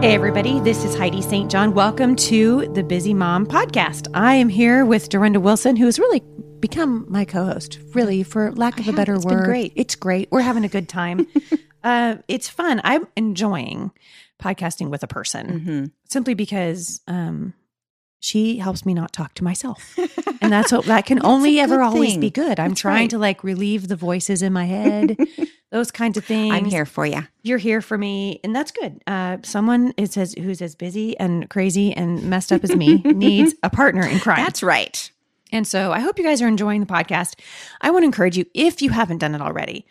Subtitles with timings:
[0.00, 1.50] Hey, everybody, this is Heidi St.
[1.50, 1.74] John.
[1.74, 4.08] Welcome to the Busy Mom Podcast.
[4.14, 6.22] I am here with Dorinda Wilson, who has really
[6.58, 9.44] become my co host, really, for lack of a better It's word.
[9.44, 9.74] great.
[9.76, 10.28] It's great.
[10.32, 11.26] We're having a good time.
[11.84, 12.80] uh, it's fun.
[12.82, 13.90] I'm enjoying
[14.42, 15.84] podcasting with a person Mm-hmm.
[16.08, 17.52] simply because um,
[18.20, 19.98] she helps me not talk to myself.
[20.42, 22.20] And that's what that can only ever always thing.
[22.20, 22.58] be good.
[22.58, 23.10] I'm That's trying right.
[23.10, 25.18] to like relieve the voices in my head,
[25.70, 27.26] those kinds of things I'm here for you.
[27.42, 31.50] you're here for me and that's good uh, someone is as who's as busy and
[31.50, 35.10] crazy and messed up as me needs a partner in crime That's right.
[35.52, 37.38] and so i hope you guys are enjoying the podcast
[37.82, 39.86] i want to encourage you if you haven't done it already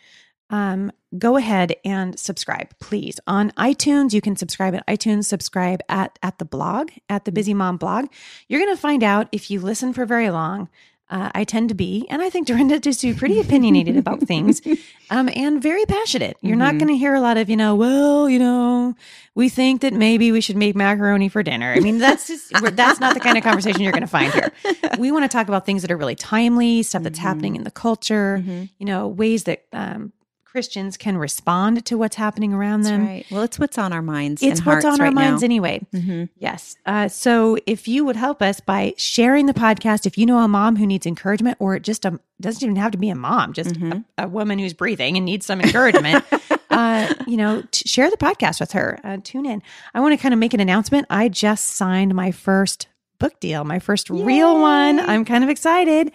[0.50, 3.18] um, go ahead and subscribe please.
[3.26, 7.54] On itunes you can subscribe at itunes subscribe at at the blog at the busy
[7.54, 8.06] mom blog.
[8.48, 10.68] You're going to find out if you listen for very long.
[11.10, 14.62] Uh, I tend to be, and I think Dorinda just be pretty opinionated about things,
[15.10, 16.36] um, and very passionate.
[16.40, 18.94] You're not going to hear a lot of, you know, well, you know,
[19.34, 21.72] we think that maybe we should make macaroni for dinner.
[21.72, 24.52] I mean, that's just that's not the kind of conversation you're going to find here.
[25.00, 27.72] We want to talk about things that are really timely, stuff that's happening in the
[27.72, 28.44] culture,
[28.78, 30.12] you know, ways that um,
[30.50, 33.06] Christians can respond to what's happening around them.
[33.06, 33.24] right.
[33.30, 34.42] Well, it's what's on our minds.
[34.42, 35.44] It's what's on our right minds now.
[35.44, 35.86] anyway.
[35.94, 36.28] Mhm.
[36.38, 36.74] Yes.
[36.84, 40.48] Uh, so if you would help us by sharing the podcast, if you know a
[40.48, 43.70] mom who needs encouragement, or just a doesn't even have to be a mom, just
[43.74, 43.92] Mm-hmm.
[44.18, 46.24] a, a woman who's breathing and needs some encouragement,
[46.70, 48.98] uh, you know, t- share the podcast with her.
[49.04, 49.62] Uh, tune in.
[49.94, 51.06] I want to kind of make an announcement.
[51.10, 54.98] I just signed my first book deal, my first real one.
[54.98, 56.10] I'm kind of excited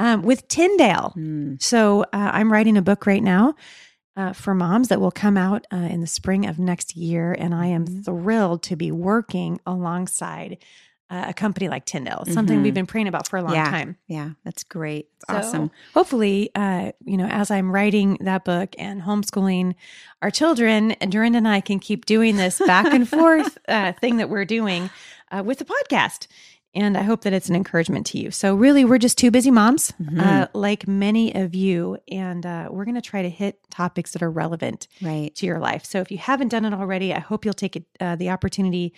[0.00, 1.12] um, with Tyndale.
[1.16, 1.62] Mm.
[1.62, 3.54] So uh, I'm writing a book right now
[4.16, 7.54] uh, for moms that will come out uh, in the spring of next year, and
[7.54, 8.04] I am Mhm.
[8.04, 10.58] thrilled to be working alongside
[11.12, 12.24] uh, a company like Tyndale.
[12.28, 12.62] Something Mhm.
[12.62, 13.68] we've been praying about for a long Yeah.
[13.68, 13.96] time.
[14.06, 15.08] Yeah, that's great.
[15.28, 15.70] So awesome.
[15.92, 19.74] Hopefully, uh, you know, as I'm writing that book and homeschooling
[20.22, 24.18] our children, and Dorinda and I can keep doing this back and forth uh, thing
[24.18, 24.88] that we're doing
[25.32, 26.28] uh, with the podcast.
[26.74, 28.30] And I hope that it's an encouragement to you.
[28.30, 30.20] So, really, we're just two busy moms, Mm-hmm.
[30.20, 31.98] uh, like many of you.
[32.10, 35.34] And uh, we're going to try to hit topics that are relevant Right.
[35.34, 35.84] to your life.
[35.84, 38.94] So, if you haven't done it already, I hope you'll take it, uh, the opportunity,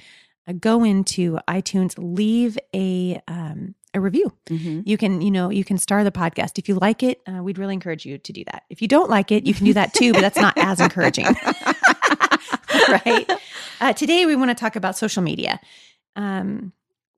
[0.47, 5.65] uh, go into iTunes, leave a, um, a review hmm you can you know you
[5.65, 8.43] can star the podcast if you like it uh, we'd really encourage you to do
[8.50, 10.81] that if you don't like it you can do that too but that's not as
[10.81, 11.27] encouraging
[12.88, 13.31] right
[13.82, 15.61] uh, today we want to talk about social media
[16.16, 16.72] um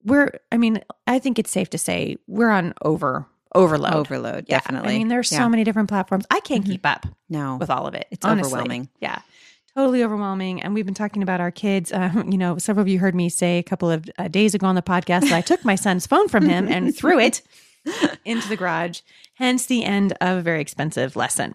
[0.04, 4.58] we're i mean i think it's safe to say we're on over overload Overload, Yeah,
[4.58, 4.94] definitely.
[4.94, 5.38] i mean there's Yeah.
[5.38, 6.68] so many different platforms i can't Mhm.
[6.68, 7.56] keep up no.
[7.56, 8.52] with all of it It's honestly.
[8.52, 8.88] overwhelming.
[9.00, 9.20] yeah
[9.76, 12.98] totally overwhelming and we've been talking about our kids uh, you know several of you
[12.98, 15.64] heard me say a couple of uh, days ago on the podcast that i took
[15.64, 17.42] my son's phone from him and threw it
[18.24, 19.00] into the garage
[19.34, 21.52] hence the end of a very expensive lesson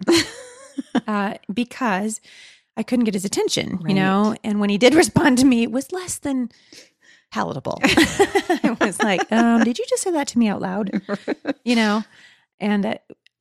[1.06, 2.20] uh, because
[2.76, 5.72] i couldn't get his attention you know and when he did respond to me it
[5.72, 6.48] was less than
[7.30, 10.90] palatable it was like um, did you just say that to me out loud
[11.64, 12.02] you know
[12.60, 12.94] and uh,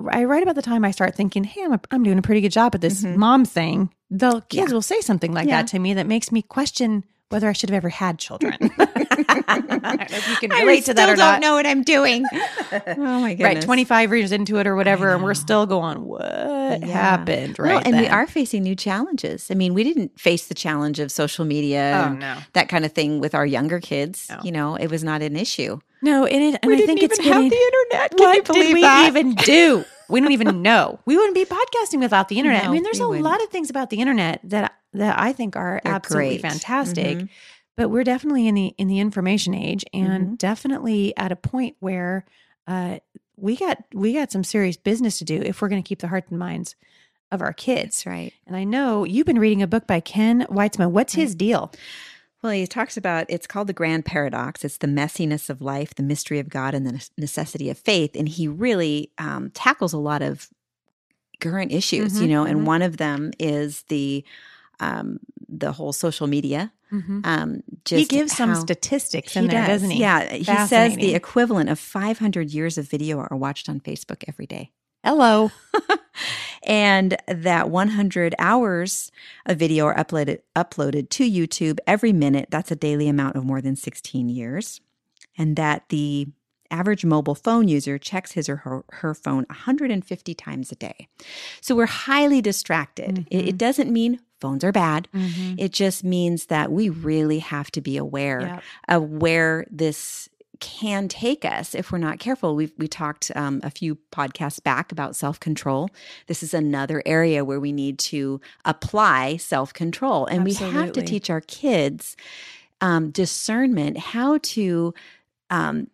[0.10, 2.40] I right about the time I start thinking, "Hey, I'm a, I'm doing a pretty
[2.40, 3.18] good job at this Mhm.
[3.18, 4.74] mom thing." The kids Yeah.
[4.74, 5.58] will say something like Yeah.
[5.62, 8.56] that to me that makes me question whether I should have ever had children.
[8.62, 11.66] I don't know if you can I relate to that still or don't know what
[11.68, 12.26] I'm doing.
[12.72, 13.56] oh my goodness.
[13.56, 16.22] Right, 25 years into it or whatever, and we're still going, "What
[16.82, 16.88] Yeah.
[16.88, 19.48] happened?" Right, Well, and we are facing new challenges.
[19.50, 22.86] I mean, we didn't face the challenge of social media Oh and no, that kind
[22.86, 24.28] of thing with our younger kids.
[24.30, 24.40] No.
[24.44, 25.80] You know, it was not an issue.
[26.02, 27.52] no, and, it, and I think it's getting.
[27.52, 28.14] internet.
[28.18, 29.84] what did we even do?
[30.10, 31.00] We don't even know.
[31.06, 32.66] We wouldn't be podcasting without the internet.
[32.66, 33.24] I mean, there's a wouldn't.
[33.26, 36.42] lot of things about the internet that that I think are They're absolutely great.
[36.42, 37.18] fantastic.
[37.20, 37.30] Mhm.
[37.78, 40.34] But we're definitely in the in the information age, and Mm-hmm.
[40.36, 42.26] definitely at a point where
[42.68, 42.98] uh,
[43.42, 46.08] we got we got some serious business to do if we're going to keep the
[46.08, 46.76] hearts and minds
[47.32, 48.04] of our kids.
[48.04, 48.34] That's right.
[48.48, 50.90] And I know you've been reading a book by Ken Wytsma.
[50.90, 51.72] What's his deal?
[52.42, 54.64] Well, he talks about it's called the grand paradox.
[54.64, 58.12] It's the messiness of life, the mystery of God, and the necessity of faith.
[58.16, 60.48] And he really um, tackles a lot of
[61.42, 62.46] current issues, Mhm, you know.
[62.46, 62.50] mhm.
[62.50, 64.24] And one of them is the
[64.80, 66.72] um, the whole social media.
[66.92, 69.68] Um, just he gives some statistics in there, does.
[69.82, 70.00] doesn't he?
[70.00, 74.48] Yeah, he says the equivalent of 500 years of video are watched on Facebook every
[74.48, 74.72] day.
[75.04, 75.52] Hello.
[76.64, 79.12] and that 100 hours
[79.46, 82.48] of video are uploaded uploaded to YouTube every minute.
[82.50, 84.82] That's a daily amount of more than 16 years.
[85.38, 86.28] And that the
[86.72, 91.08] average mobile phone user checks his or her, her phone 150 times a day.
[91.62, 93.28] So we're highly distracted.
[93.32, 93.48] It, Mhm.
[93.50, 95.08] it doesn't mean phones are bad.
[95.14, 95.56] Mhm.
[95.58, 98.64] It just means that we really have to be aware Yep.
[98.88, 102.54] of where this can take us if we're not careful.
[102.54, 105.90] We we talked um, a few podcasts back about self control.
[106.28, 111.02] This is another area where we need to apply self control, and we have to
[111.02, 112.18] teach our kids
[112.82, 114.94] um, discernment, how to
[115.50, 115.88] um,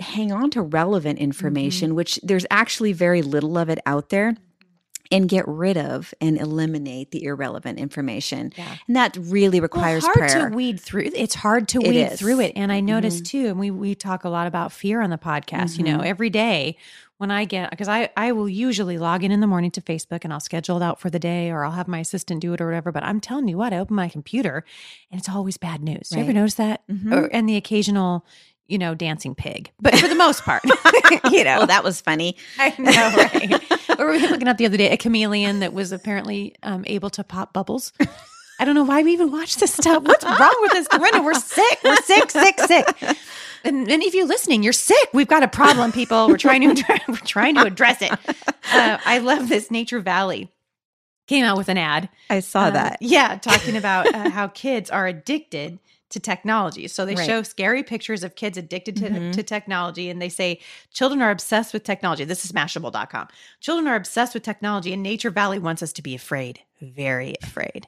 [0.00, 4.36] hang on to relevant information, which there's actually very little of it out there.
[5.10, 8.76] And get rid of and eliminate the irrelevant information, Yeah.
[8.86, 10.50] and that really requires well, hard prayer.
[10.50, 11.10] to weed through.
[11.14, 12.18] It's hard to It weed is.
[12.18, 13.38] through it, and I noticed Mm-hmm.
[13.44, 13.46] too.
[13.48, 15.78] And we we talk a lot about fear on the podcast.
[15.78, 16.76] You know, every day
[17.16, 20.24] when I get because I I will usually log in in the morning to Facebook
[20.24, 22.60] and I'll schedule it out for the day, or I'll have my assistant do it
[22.60, 22.92] or whatever.
[22.92, 24.62] But I'm telling you what, I open my computer
[25.10, 26.10] and it's always bad news.
[26.10, 26.34] Do you ever Right.
[26.36, 26.86] notice that?
[26.86, 27.12] Mhm.
[27.16, 28.26] Or, and the occasional,
[28.68, 30.62] you know, dancing pig, but for the most part,
[31.30, 32.36] you know, well, that was funny.
[32.58, 33.98] I know, right?
[33.98, 37.10] or we were looking at the other day a chameleon that was apparently um, able
[37.10, 37.92] to pop bubbles.
[38.60, 40.02] I don't know why we even watch this stuff.
[40.02, 41.22] What's wrong with us, Dorinda?
[41.22, 41.78] We're sick.
[41.84, 43.16] We're sick, sick, sick.
[43.64, 45.08] And any of you listening, you're sick.
[45.12, 46.28] We've got a problem, people.
[46.28, 48.12] We're trying to we're trying to address it.
[48.12, 50.50] Uh, I love this Nature Valley
[51.26, 52.08] came out with an ad.
[52.30, 52.98] I saw um, that.
[53.00, 55.78] Yeah, talking about uh, how kids are addicted
[56.10, 56.88] to technology.
[56.88, 57.26] So they Right.
[57.26, 59.32] show scary pictures of kids addicted to, Mhm.
[59.32, 60.60] to technology and they say
[60.92, 62.24] children are obsessed with technology.
[62.24, 63.28] This is mashable.com.
[63.60, 67.86] Children are obsessed with technology and Nature Valley wants us to be afraid, very afraid.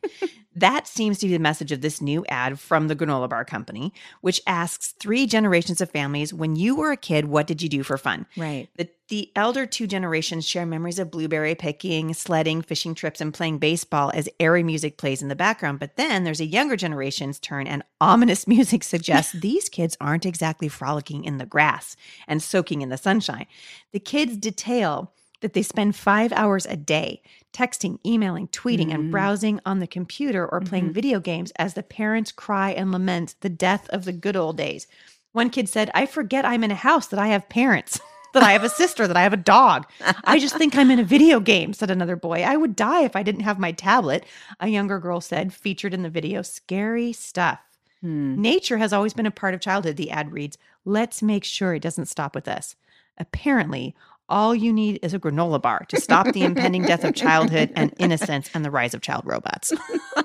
[0.56, 3.92] that seems to be the message of this new ad from the granola bar company,
[4.20, 7.82] which asks three generations of families when you were a kid, what did you do
[7.82, 8.26] for fun?
[8.37, 8.69] Right.
[8.76, 13.58] The, the elder two generations share memories of blueberry picking, sledding, fishing trips, and playing
[13.58, 15.81] baseball as airy music plays in the background.
[15.81, 20.69] But then there's a younger generation's turn, and ominous music suggests these kids aren't exactly
[20.69, 21.96] frolicking in the grass
[22.26, 23.46] and soaking in the sunshine.
[23.92, 27.22] The kids detail that they spend five hours a day
[27.52, 29.10] texting, emailing, tweeting, and Mm.
[29.10, 30.94] browsing on the computer or playing Mhm.
[30.94, 34.87] video games as the parents cry and lament the death of the good old days.
[35.32, 37.98] One kid said, I forget I'm in a house, that I have parents,
[38.34, 39.87] that I have a sister, that I have a dog.
[40.25, 42.42] I just think I'm in a video game, said another boy.
[42.42, 44.25] I would die if I didn't have my tablet,
[44.60, 46.42] a younger girl said, featured in the video.
[46.42, 47.58] Scary stuff.
[48.00, 48.40] Hmm.
[48.40, 50.56] Nature has always been a part of childhood, the ad reads.
[50.84, 52.76] Let's make sure it doesn't stop with us.
[53.19, 53.94] Apparently,
[54.30, 57.92] all you need is a granola bar to stop the impending death of childhood and
[57.98, 59.72] innocence and the rise of child robots.
[60.16, 60.22] now,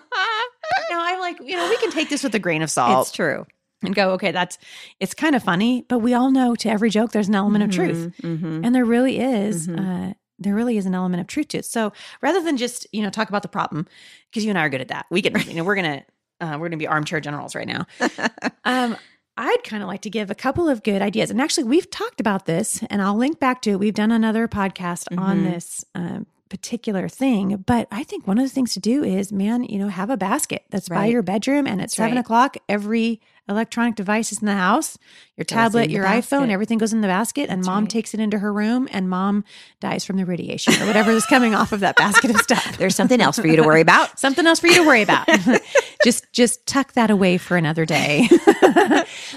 [0.92, 3.46] I'm like, you know, we can take this with a grain of salt It's true.
[3.84, 4.58] and go, okay, that's
[5.00, 7.72] it's kind of funny, but we all know to every joke there's an element of
[7.72, 8.14] truth.
[8.22, 9.68] hmm And there really is.
[9.68, 10.12] Mhm.
[10.12, 11.66] Uh, there really is an element of truth to it.
[11.66, 13.88] So rather than just you know talk about the problem,
[14.30, 16.04] because you and I are good at that, we can you know we're gonna
[16.42, 17.86] uh, we're gonna be armchair generals right now.
[18.66, 18.98] Um,
[19.38, 22.20] I'd kind of like to give a couple of good ideas, and actually we've talked
[22.22, 23.80] about this, and I'll link back to it.
[23.80, 25.52] We've done another podcast on Mhm.
[25.52, 25.86] this.
[25.96, 29.80] Um, particular thing but i think one of the things to do is man you
[29.80, 32.22] know have a basket that's by your bedroom and at That's seven right.
[32.22, 34.98] o'clock every electronic devices in the house
[35.38, 37.90] your tablet your iphone everything goes in the basket and That's mom right.
[37.90, 39.44] takes it into her room and mom
[39.80, 42.96] dies from the radiation or whatever is coming off of that basket of stuff There's
[42.96, 44.18] something else for you to worry about.
[44.26, 45.28] something else for you to worry about
[46.04, 48.28] just just tuck that away for another day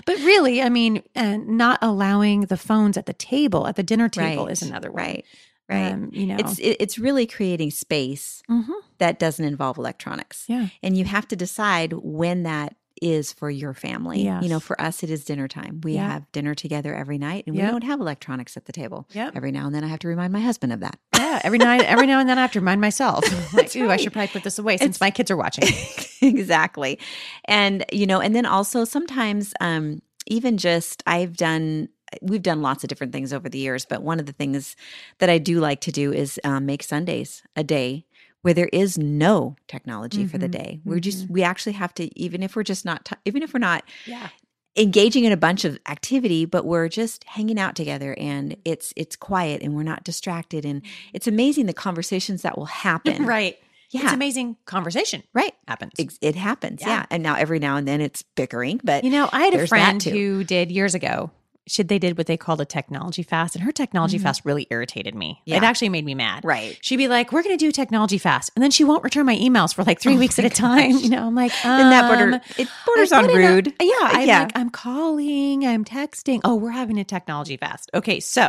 [0.07, 4.09] but really i mean uh, not allowing the phones at the table at the dinner
[4.09, 4.53] table right.
[4.53, 5.25] is another one Right.
[5.69, 5.93] Right.
[5.93, 8.73] um, you know it's it, it's really creating space Mhm.
[8.99, 10.45] that doesn't involve electronics.
[10.49, 14.21] yeah And you have to decide when that is for your family.
[14.23, 15.81] You know, for us it is dinner time.
[15.83, 16.13] We Yeah.
[16.13, 17.65] have dinner together every night and Yep.
[17.65, 19.07] we don't have electronics at the table.
[19.13, 19.33] Yep.
[19.37, 20.99] Every now and then I have to remind my husband of that.
[21.17, 23.97] yeah every night every now and then i have to remind myself like ooh i
[23.97, 25.65] should probably put this away since It's- my kids are watching
[26.23, 26.99] exactly.
[27.47, 31.89] And you know, and then also sometimes um even just I've done
[32.23, 34.77] we've done lots of different things over the years, but one of the things
[35.19, 38.07] that I do like to do is um, make Sundays a day
[38.49, 40.81] where there is no technology for the Mhm, day.
[40.83, 41.35] We're just mm-hmm.
[41.35, 44.29] we actually have to even if we're just not t- even if we're not yeah.
[44.75, 48.61] engaging in a bunch of activity but we're just hanging out together and mm-hmm.
[48.65, 51.11] it's it's quiet and we're not distracted and mm-hmm.
[51.13, 53.23] it's amazing the conversations that will happen.
[53.27, 53.59] Right.
[53.91, 54.05] Yeah.
[54.05, 55.53] it's amazing conversation right.
[55.67, 55.93] happens.
[55.99, 56.81] Ex- it happens.
[56.81, 56.89] Yeah.
[56.89, 57.07] yeah.
[57.11, 60.03] and now every now and then it's bickering but You know, I had a friend
[60.03, 61.31] who did years ago.
[61.69, 64.23] She they did what they called a technology fast, and her technology Mhm.
[64.23, 65.41] fast really irritated me.
[65.47, 66.45] It actually made me mad.
[66.45, 69.27] right She'd be like, "We're going to do technology fast," and then she won't return
[69.27, 70.93] my emails for like three Oh weeks at a time.
[70.99, 73.93] You know, I'm like, um, and that border it borders on in a- rude yeah,
[74.03, 74.41] I'm Yeah.
[74.45, 76.41] like, I'm calling, I'm texting.
[76.45, 77.91] Oh, we're having a technology fast.
[77.95, 78.49] Okay, so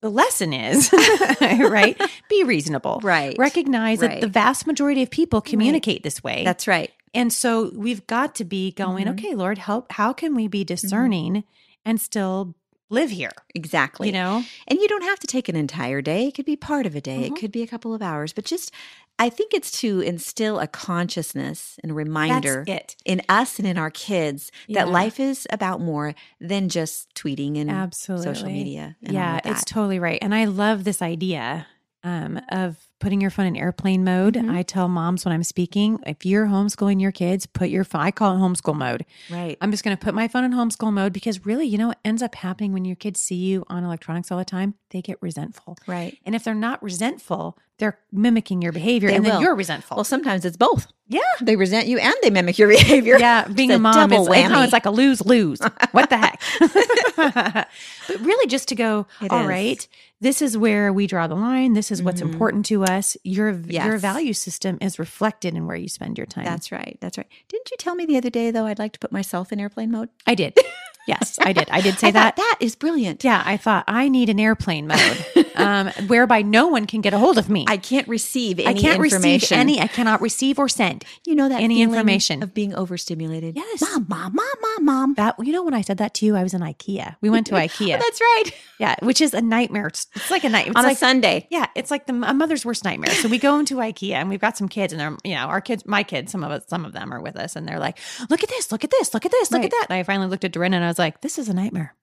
[0.00, 0.92] the lesson is
[1.40, 2.00] right.
[2.28, 3.00] Be reasonable.
[3.04, 6.42] right Recognize that the vast majority of people communicate this way.
[6.44, 9.12] that's right And so we've got to be going, Mhm.
[9.12, 9.92] okay, Lord, help.
[9.92, 11.44] How can we be discerning
[11.84, 12.54] and still
[12.90, 13.30] live here.
[13.54, 14.08] Exactly.
[14.08, 14.44] You know?
[14.68, 16.26] And you don't have to take an entire day.
[16.26, 17.20] It could be part of a day.
[17.22, 17.26] Mhm.
[17.28, 18.70] It could be a couple of hours, but just
[19.18, 22.64] I think it's to instill a consciousness and a reminder
[23.04, 24.84] in us and in our kids Yeah.
[24.84, 28.24] that life is about more than just tweeting and Absolutely.
[28.34, 28.96] social media.
[29.02, 30.18] And all yeah, it's totally right.
[30.22, 31.66] And I love this idea
[32.04, 34.34] um, of putting your phone in airplane mode.
[34.34, 34.50] Mhm.
[34.54, 38.10] I tell moms when I'm speaking, if you're homeschooling your kids, put your phone, I
[38.12, 39.04] call it homeschool mode.
[39.30, 39.58] right.
[39.60, 41.98] I'm just going to put my phone in homeschool mode because really, you know what
[42.04, 44.74] ends up happening when your kids see you on electronics all the time?
[44.90, 45.78] They get resentful.
[45.88, 46.16] right.
[46.24, 49.96] And if they're not resentful, they're mimicking your behavior They and then you're resentful.
[49.96, 50.86] Well, sometimes it's both.
[51.08, 51.20] yeah.
[51.40, 53.18] They resent you and they mimic your behavior.
[53.18, 55.58] Yeah, being a a mom is like, it's like a lose lose.
[55.90, 56.40] What the heck?
[58.06, 59.46] but really, just to go, all is.
[59.48, 59.88] right,
[60.22, 61.74] this is where we draw the line.
[61.74, 62.32] This is what's Mhm.
[62.32, 63.16] important to us.
[63.24, 66.44] Your your value system is reflected in where you spend your time.
[66.44, 66.96] That's right.
[67.00, 67.26] That's right.
[67.48, 69.90] Didn't you tell me the other day though I'd like to put myself in airplane
[69.90, 70.08] mode?
[70.26, 70.56] I did.
[71.08, 71.68] Yes, I did.
[71.68, 72.36] I did say I that.
[72.36, 73.24] thought that is brilliant.
[73.24, 77.18] Yeah, I thought I need an airplane mode, um, whereby no one can get a
[77.18, 77.64] hold of me.
[77.68, 79.58] I can't receive any I can't receive information.
[79.58, 79.80] any.
[79.80, 82.42] I cannot receive or send you know that any information.
[82.42, 83.56] of being overstimulated.
[83.56, 83.80] Yes.
[83.80, 85.14] Mom, mom, mom, mom, mom.
[85.14, 85.34] that.
[85.38, 87.16] You know, when I said that to you, I was in IKEA.
[87.20, 87.96] We went to IKEA.
[87.96, 88.50] Oh, that's right.
[88.78, 89.88] yeah, which is a nightmare.
[89.88, 90.68] It's, it's like a night.
[90.68, 91.46] It's On like a Sunday.
[91.50, 93.12] Yeah, it's like the a mother's worst nightmare.
[93.14, 95.60] So we go into IKEA and we've got some kids, and they're you know our
[95.60, 97.98] kids, my kids, some of us, some of them are with us, and they're like,
[98.30, 99.66] "Look at this, look at this, look at this, look Right.
[99.66, 101.54] at that." And I finally looked at Dorinda and I was like, "This is a
[101.54, 101.94] nightmare.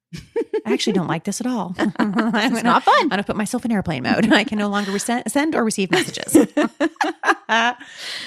[0.66, 1.76] I actually don't like this at all.
[1.80, 2.96] It's gonna, not fun.
[3.02, 4.32] I'm gonna put myself in airplane mode.
[4.34, 6.36] I can no longer resend, send or receive messages.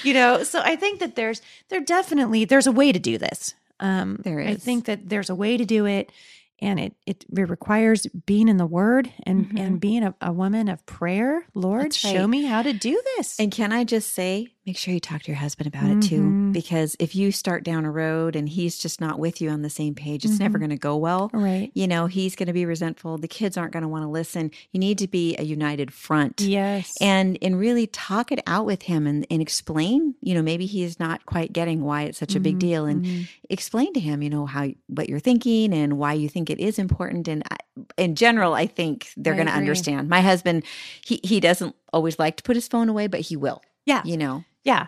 [0.03, 3.53] you know, so I think that there's there definitely there's a way to do this.
[3.79, 6.11] Um, There I think that there's a way to do it,
[6.59, 9.59] and it it, it requires being in the Word and Mhm.
[9.59, 11.45] and being a, a woman of prayer.
[11.53, 13.39] Lord, That's show me how to do this.
[13.39, 16.21] And can I just say, make sure you talk to your husband about it too.
[16.21, 16.53] Mhm.
[16.53, 19.69] Because if you start down a road and he's just not with you on the
[19.69, 20.61] same page, it's never Mhm.
[20.61, 21.29] going to go well.
[21.33, 21.69] right?
[21.73, 23.17] You know, he's going to be resentful.
[23.17, 24.51] The kids aren't going to want to listen.
[24.71, 26.39] You need to be a united front.
[26.41, 26.93] Yes.
[27.01, 30.83] And and really talk it out with him and, and explain, you know, maybe he
[30.83, 33.27] is not quite getting why it's such a big Mhm, deal and mhm.
[33.49, 36.79] explain to him, you know, how what you're thinking and why you think it is
[36.79, 37.27] important.
[37.27, 37.57] And I,
[37.97, 40.07] in general, I think they're going to understand.
[40.07, 40.63] My husband,
[41.05, 43.61] he he doesn't always like to put his phone away, but he will.
[43.85, 44.01] Yeah.
[44.05, 44.87] You know, Yeah.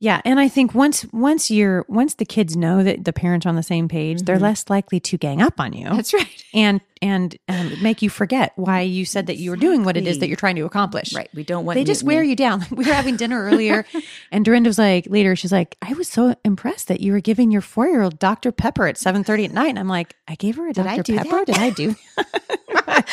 [0.00, 0.20] Yeah.
[0.26, 3.56] And I think once once you're once the kids know that the parents are on
[3.56, 4.42] the same page, they're Mhm.
[4.42, 6.44] less likely to gang up on you that's right.
[6.54, 10.06] and and um, make you forget why you said that you were doing what it
[10.06, 11.14] is that you're trying to accomplish.
[11.14, 11.28] Right.
[11.32, 12.66] We don't want They just wear you down.
[12.70, 13.86] we were having dinner earlier,
[14.32, 17.50] and Dorinda was like, later, she's like, I was so impressed that you were giving
[17.50, 18.52] your four year old Dr.
[18.52, 19.68] Pepper at seven thirty at night.
[19.68, 21.12] And I'm like, I gave her a Did I Dr.
[21.12, 21.44] do Pepper.
[21.44, 21.46] that?
[21.46, 21.94] Did I do?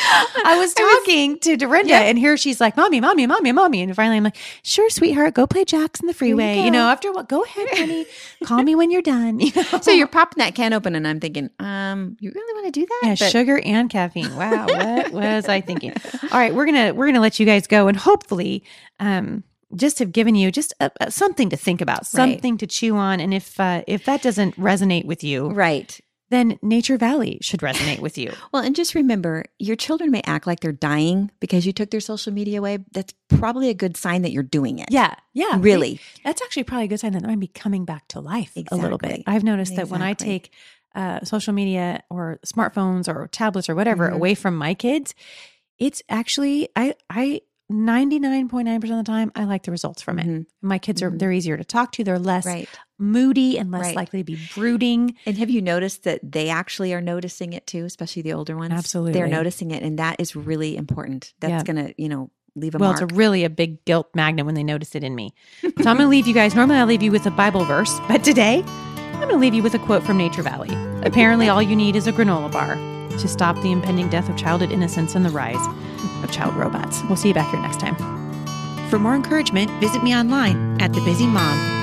[0.44, 4.16] I was talking to Dorinda, and here she's like, "Mommy, mommy, mommy, mommy," and finally
[4.16, 6.70] I'm like, "Sure, sweetheart, go play jacks in the freeway." You, go.
[6.70, 8.06] know, after what, go ahead, honey.
[8.44, 9.40] Call me when you're done.
[9.40, 9.80] You know?
[9.80, 12.86] So you're popping that can open, and I'm thinking, um, you really want to do
[12.86, 13.00] that?
[13.04, 14.34] yeah, But- sugar and caffeine.
[14.36, 15.92] Wow, what was I thinking?
[16.24, 18.64] All right, we're gonna we're gonna let you guys go, and hopefully,
[19.00, 22.96] um, just have given you just a, a- something to think about, something to chew
[22.96, 25.98] on, and if uh, if that doesn't resonate with you, Right.
[26.32, 28.32] Then Nature Valley should resonate with you.
[28.52, 32.00] Well, and just remember, your children may act like they're dying because you took their
[32.00, 32.78] social media away.
[32.92, 34.88] That's probably a good sign that you're doing it.
[34.90, 36.00] Yeah, yeah, Really.
[36.24, 38.76] That's actually probably a good sign that they might be coming back to life a
[38.76, 39.22] little bit.
[39.26, 40.50] I've noticed that when I take
[40.94, 44.14] uh, social media or smartphones or tablets or whatever Mhm.
[44.14, 45.14] away from my kids,
[45.78, 49.70] it's actually I I ninety nine point nine percent of the time I like the
[49.70, 50.26] results from it.
[50.26, 50.46] Mhm.
[50.60, 51.18] My kids are Mhm.
[51.18, 52.04] they're easier to talk to.
[52.04, 52.68] They're less Right.
[53.02, 53.96] Moody and less Right.
[53.96, 55.14] likely to be brooding.
[55.26, 58.72] And have you noticed that they actually are noticing it too, especially the older ones?
[58.72, 59.12] Absolutely.
[59.12, 59.82] They're noticing it.
[59.82, 61.34] And that is really important.
[61.40, 61.74] That's Yeah.
[61.74, 63.02] going to, you know, leave a well, mark.
[63.02, 65.34] it's a really a big guilt magnet when they notice it in me.
[65.62, 66.54] so I'm going to leave you guys.
[66.54, 69.62] Normally, I leave you with a Bible verse, but today I'm going to leave you
[69.62, 70.70] with a quote from Nature Valley.
[71.02, 72.74] Apparently, all you need is a granola bar
[73.18, 75.66] to stop the impending death of childhood innocence and the rise
[76.22, 77.02] of child robots.
[77.08, 77.96] We'll see you back here next time.
[78.90, 81.81] For more encouragement, visit me online at thebusymom.com.